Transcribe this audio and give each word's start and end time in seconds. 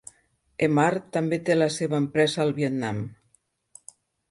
Emart 0.67 1.05
també 1.17 1.39
té 1.51 1.59
la 1.59 1.67
seva 1.77 2.01
empresa 2.05 2.43
al 2.47 2.57
Vietnam. 2.63 3.05